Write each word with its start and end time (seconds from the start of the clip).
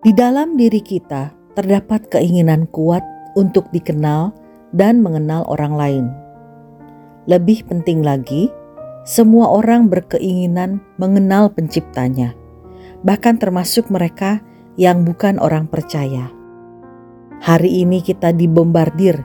Di 0.00 0.16
dalam 0.16 0.56
diri 0.56 0.80
kita 0.80 1.28
terdapat 1.52 2.08
keinginan 2.08 2.64
kuat 2.72 3.04
untuk 3.36 3.68
dikenal 3.68 4.32
dan 4.72 5.04
mengenal 5.04 5.44
orang 5.44 5.76
lain. 5.76 6.06
Lebih 7.28 7.68
penting 7.68 8.00
lagi, 8.00 8.48
semua 9.04 9.52
orang 9.52 9.92
berkeinginan 9.92 10.80
mengenal 10.96 11.52
Penciptanya, 11.52 12.32
bahkan 13.04 13.36
termasuk 13.36 13.92
mereka 13.92 14.40
yang 14.80 15.04
bukan 15.04 15.36
orang 15.36 15.68
percaya. 15.68 16.32
Hari 17.44 17.84
ini 17.84 18.00
kita 18.00 18.32
dibombardir 18.32 19.20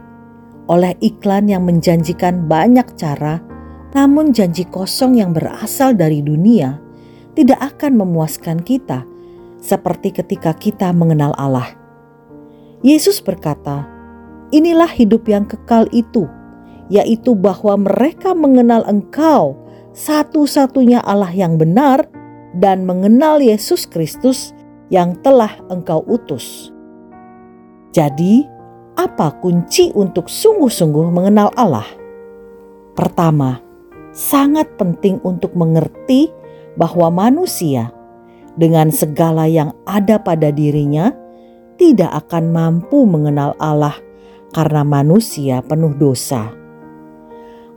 oleh 0.67 0.91
iklan 0.99 1.47
yang 1.47 1.63
menjanjikan 1.63 2.51
banyak 2.51 2.99
cara, 2.99 3.39
namun 3.95 4.35
janji 4.35 4.67
kosong 4.67 5.23
yang 5.23 5.31
berasal 5.31 5.95
dari 5.95 6.19
dunia 6.19 6.83
tidak 7.31 7.63
akan 7.63 7.95
memuaskan 7.95 8.59
kita 8.59 9.14
seperti 9.65 10.13
ketika 10.13 10.53
kita 10.53 10.93
mengenal 10.93 11.33
Allah. 11.41 11.73
Yesus 12.85 13.17
berkata, 13.17 13.89
"Inilah 14.53 14.93
hidup 14.93 15.25
yang 15.25 15.49
kekal 15.49 15.89
itu, 15.89 16.29
yaitu 16.93 17.33
bahwa 17.33 17.73
mereka 17.81 18.37
mengenal 18.37 18.85
Engkau, 18.85 19.57
satu-satunya 19.97 21.01
Allah 21.01 21.33
yang 21.33 21.57
benar, 21.57 22.05
dan 22.53 22.85
mengenal 22.85 23.41
Yesus 23.41 23.89
Kristus 23.89 24.53
yang 24.93 25.17
telah 25.25 25.57
Engkau 25.73 26.05
utus." 26.05 26.69
Jadi, 27.89 28.45
apa 29.01 29.33
kunci 29.41 29.89
untuk 29.97 30.29
sungguh-sungguh 30.29 31.09
mengenal 31.09 31.49
Allah? 31.57 31.87
Pertama, 32.93 33.57
sangat 34.13 34.77
penting 34.77 35.17
untuk 35.25 35.57
mengerti 35.57 36.29
bahwa 36.77 37.09
manusia 37.09 37.91
dengan 38.55 38.91
segala 38.91 39.47
yang 39.47 39.75
ada 39.87 40.19
pada 40.19 40.51
dirinya 40.51 41.11
tidak 41.75 42.27
akan 42.27 42.51
mampu 42.55 43.03
mengenal 43.03 43.51
Allah 43.59 43.95
karena 44.55 44.87
manusia 44.87 45.59
penuh 45.59 45.91
dosa. 45.95 46.51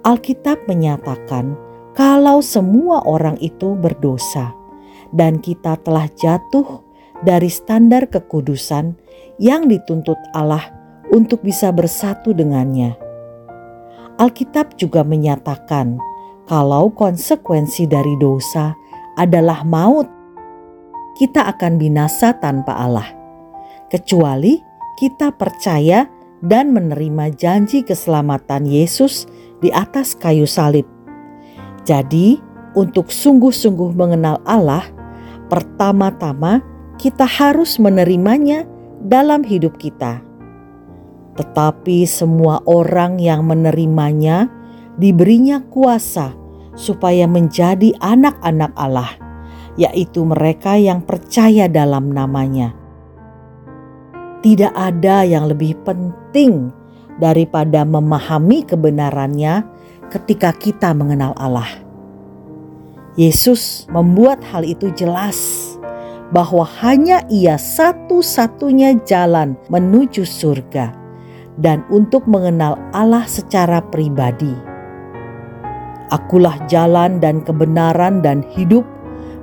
Alkitab 0.07 0.71
menyatakan 0.71 1.59
kalau 1.99 2.39
semua 2.39 3.03
orang 3.03 3.35
itu 3.43 3.75
berdosa 3.75 4.55
dan 5.11 5.43
kita 5.43 5.75
telah 5.83 6.07
jatuh 6.15 6.87
dari 7.27 7.51
standar 7.51 8.07
kekudusan 8.07 8.95
yang 9.43 9.67
dituntut 9.67 10.19
Allah 10.31 10.71
untuk 11.11 11.43
bisa 11.43 11.75
bersatu 11.75 12.31
dengannya. 12.31 12.95
Alkitab 14.19 14.79
juga 14.79 15.03
menyatakan 15.03 15.99
kalau 16.47 16.91
konsekuensi 16.95 17.87
dari 17.91 18.15
dosa 18.19 18.75
adalah 19.19 19.67
maut 19.67 20.07
kita 21.19 21.51
akan 21.51 21.83
binasa 21.83 22.31
tanpa 22.39 22.79
Allah, 22.79 23.11
kecuali 23.91 24.63
kita 25.03 25.35
percaya 25.35 26.07
dan 26.47 26.71
menerima 26.71 27.35
janji 27.35 27.83
keselamatan 27.83 28.63
Yesus 28.63 29.27
di 29.59 29.75
atas 29.75 30.15
kayu 30.15 30.47
salib. 30.47 30.87
Jadi, 31.83 32.39
untuk 32.79 33.11
sungguh-sungguh 33.11 33.99
mengenal 33.99 34.39
Allah, 34.47 34.87
pertama-tama 35.51 36.63
kita 37.03 37.27
harus 37.27 37.83
menerimanya 37.83 38.63
dalam 39.03 39.43
hidup 39.43 39.75
kita. 39.75 40.23
Tetapi 41.35 42.07
semua 42.07 42.63
orang 42.63 43.19
yang 43.19 43.43
menerimanya 43.43 44.47
diberinya 44.95 45.67
kuasa 45.67 46.31
supaya 46.79 47.27
menjadi 47.27 47.95
anak-anak 47.99 48.71
Allah 48.79 49.28
yaitu 49.79 50.27
mereka 50.27 50.75
yang 50.75 51.01
percaya 51.07 51.71
dalam 51.71 52.11
namanya. 52.11 52.75
Tidak 54.43 54.75
ada 54.75 55.23
yang 55.23 55.47
lebih 55.47 55.79
penting 55.87 56.75
daripada 57.23 57.87
memahami 57.87 58.67
kebenarannya 58.67 59.63
ketika 60.11 60.51
kita 60.55 60.91
mengenal 60.95 61.35
Allah. 61.39 61.71
Yesus 63.19 63.87
membuat 63.91 64.43
hal 64.51 64.63
itu 64.63 64.91
jelas 64.95 65.39
bahwa 66.31 66.63
hanya 66.85 67.25
Ia 67.27 67.59
satu-satunya 67.59 69.03
jalan 69.03 69.59
menuju 69.73 70.23
surga 70.23 70.95
dan 71.59 71.83
untuk 71.91 72.23
mengenal 72.31 72.79
Allah 72.95 73.27
secara 73.27 73.83
pribadi. 73.83 74.55
Akulah 76.09 76.57
jalan 76.71 77.21
dan 77.21 77.45
kebenaran 77.45 78.25
dan 78.25 78.41
hidup 78.55 78.87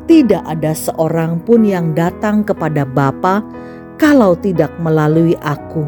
tidak 0.06 0.46
ada 0.46 0.78
seorang 0.78 1.42
pun 1.42 1.66
yang 1.66 1.98
datang 1.98 2.46
kepada 2.46 2.86
Bapa 2.86 3.42
kalau 3.98 4.38
tidak 4.38 4.70
melalui 4.78 5.34
aku. 5.42 5.82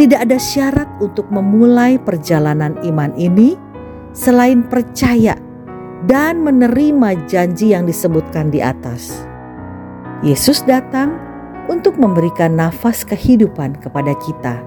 Tidak 0.00 0.16
ada 0.16 0.40
syarat 0.40 0.88
untuk 1.04 1.28
memulai 1.28 2.00
perjalanan 2.00 2.80
iman 2.88 3.12
ini 3.20 3.60
selain 4.16 4.64
percaya 4.64 5.36
dan 6.08 6.40
menerima 6.40 7.28
janji 7.28 7.76
yang 7.76 7.84
disebutkan 7.84 8.48
di 8.48 8.64
atas. 8.64 9.28
Yesus 10.24 10.64
datang 10.64 11.12
untuk 11.68 12.00
memberikan 12.00 12.56
nafas 12.56 13.04
kehidupan 13.04 13.76
kepada 13.84 14.16
kita 14.24 14.64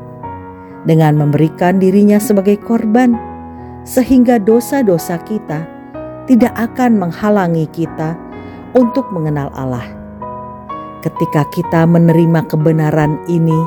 dengan 0.85 1.17
memberikan 1.17 1.81
dirinya 1.81 2.21
sebagai 2.21 2.61
korban, 2.61 3.17
sehingga 3.81 4.37
dosa-dosa 4.37 5.17
kita 5.25 5.72
tidak 6.29 6.55
akan 6.55 6.99
menghalangi 6.99 7.67
kita 7.71 8.15
untuk 8.73 9.09
mengenal 9.11 9.51
Allah. 9.53 9.83
Ketika 11.03 11.43
kita 11.51 11.83
menerima 11.83 12.47
kebenaran 12.47 13.19
ini, 13.27 13.59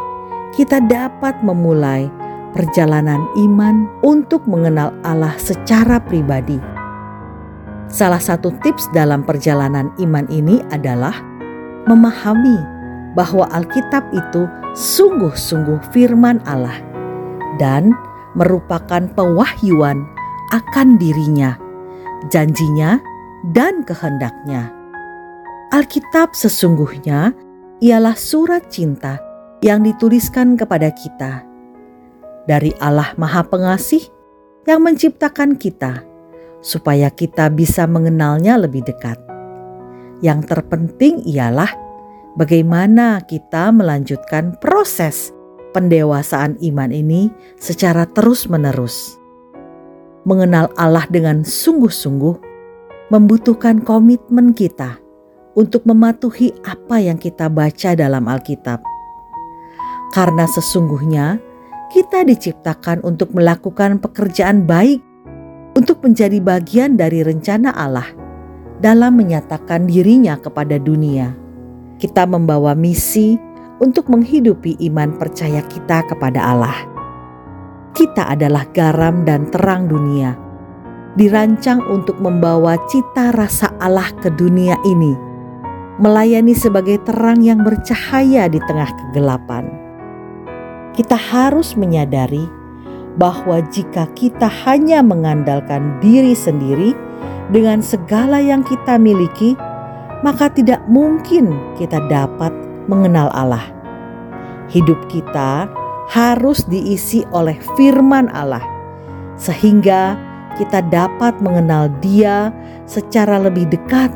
kita 0.56 0.80
dapat 0.80 1.36
memulai 1.44 2.08
perjalanan 2.56 3.20
iman 3.36 3.84
untuk 4.00 4.48
mengenal 4.48 4.88
Allah 5.04 5.36
secara 5.36 6.00
pribadi. 6.00 6.56
Salah 7.92 8.18
satu 8.18 8.50
tips 8.64 8.88
dalam 8.96 9.20
perjalanan 9.22 9.92
iman 10.00 10.24
ini 10.32 10.64
adalah 10.72 11.12
memahami 11.84 12.56
bahwa 13.12 13.46
Alkitab 13.52 14.10
itu 14.16 14.48
sungguh-sungguh 14.72 15.92
firman 15.92 16.40
Allah 16.48 16.80
dan 17.60 17.92
merupakan 18.32 19.04
pewahyuan 19.12 20.08
akan 20.56 20.96
dirinya 20.96 21.65
janjinya, 22.32 22.98
dan 23.52 23.86
kehendaknya. 23.86 24.72
Alkitab 25.74 26.32
sesungguhnya 26.32 27.34
ialah 27.82 28.14
surat 28.16 28.70
cinta 28.72 29.18
yang 29.60 29.82
dituliskan 29.82 30.54
kepada 30.54 30.94
kita 30.94 31.44
dari 32.46 32.70
Allah 32.78 33.12
Maha 33.18 33.42
Pengasih 33.42 34.06
yang 34.64 34.82
menciptakan 34.82 35.58
kita 35.58 36.06
supaya 36.62 37.10
kita 37.12 37.50
bisa 37.50 37.84
mengenalnya 37.86 38.58
lebih 38.58 38.86
dekat. 38.86 39.18
Yang 40.24 40.48
terpenting 40.48 41.22
ialah 41.28 41.68
bagaimana 42.40 43.20
kita 43.26 43.68
melanjutkan 43.74 44.56
proses 44.62 45.34
pendewasaan 45.76 46.56
iman 46.62 46.88
ini 46.88 47.28
secara 47.60 48.08
terus-menerus 48.08 49.20
mengenal 50.26 50.66
Allah 50.74 51.06
dengan 51.06 51.46
sungguh-sungguh 51.46 52.42
membutuhkan 53.14 53.78
komitmen 53.86 54.50
kita 54.50 54.98
untuk 55.54 55.86
mematuhi 55.86 56.50
apa 56.66 56.98
yang 56.98 57.16
kita 57.16 57.46
baca 57.46 57.94
dalam 57.94 58.26
Alkitab. 58.26 58.82
Karena 60.10 60.44
sesungguhnya 60.50 61.38
kita 61.94 62.26
diciptakan 62.26 63.06
untuk 63.06 63.30
melakukan 63.30 64.02
pekerjaan 64.02 64.66
baik 64.66 64.98
untuk 65.78 66.02
menjadi 66.02 66.42
bagian 66.42 66.98
dari 66.98 67.22
rencana 67.22 67.70
Allah 67.70 68.10
dalam 68.82 69.14
menyatakan 69.14 69.86
dirinya 69.86 70.34
kepada 70.34 70.76
dunia. 70.82 71.38
Kita 71.96 72.26
membawa 72.26 72.74
misi 72.74 73.38
untuk 73.78 74.10
menghidupi 74.10 74.76
iman 74.90 75.16
percaya 75.16 75.62
kita 75.64 76.04
kepada 76.10 76.42
Allah 76.42 76.95
kita 77.96 78.28
adalah 78.28 78.68
garam 78.76 79.24
dan 79.24 79.48
terang 79.48 79.88
dunia, 79.88 80.36
dirancang 81.16 81.80
untuk 81.88 82.20
membawa 82.20 82.76
cita 82.92 83.32
rasa 83.32 83.72
Allah 83.80 84.12
ke 84.20 84.28
dunia 84.36 84.76
ini, 84.84 85.16
melayani 85.96 86.52
sebagai 86.52 87.00
terang 87.08 87.40
yang 87.40 87.64
bercahaya 87.64 88.52
di 88.52 88.60
tengah 88.68 88.92
kegelapan. 88.92 89.64
Kita 90.92 91.16
harus 91.16 91.72
menyadari 91.72 92.44
bahwa 93.16 93.64
jika 93.72 94.12
kita 94.12 94.44
hanya 94.68 95.00
mengandalkan 95.00 95.96
diri 96.04 96.36
sendiri 96.36 96.92
dengan 97.48 97.80
segala 97.80 98.44
yang 98.44 98.60
kita 98.60 99.00
miliki, 99.00 99.56
maka 100.20 100.52
tidak 100.52 100.84
mungkin 100.84 101.56
kita 101.80 101.96
dapat 102.12 102.52
mengenal 102.92 103.32
Allah. 103.32 103.64
Hidup 104.68 105.00
kita 105.08 105.64
harus 106.10 106.66
diisi 106.66 107.22
oleh 107.30 107.56
firman 107.74 108.30
Allah, 108.32 108.62
sehingga 109.38 110.16
kita 110.56 110.82
dapat 110.88 111.38
mengenal 111.44 111.92
Dia 112.00 112.50
secara 112.88 113.36
lebih 113.38 113.68
dekat 113.68 114.10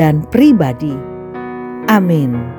dan 0.00 0.24
pribadi. 0.32 0.94
Amin. 1.88 2.57